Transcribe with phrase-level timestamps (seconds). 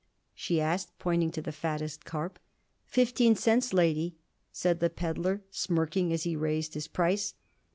[0.33, 2.39] she asked pointing to the fattest carp.
[2.87, 4.15] "Fifteen cents, lady,"
[4.51, 7.35] said the peddler, smirking as he raised his price.